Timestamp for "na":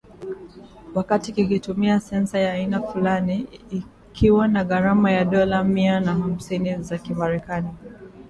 4.47-4.63, 5.99-6.11